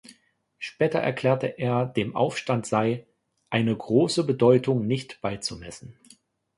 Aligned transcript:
Später 0.57 0.97
erklärte 0.97 1.45
er, 1.45 1.85
dem 1.85 2.15
Aufstand 2.15 2.65
sei 2.65 3.05
„eine 3.51 3.77
große 3.77 4.23
Bedeutung 4.25 4.87
nicht 4.87 5.21
beizumessen“. 5.21 5.95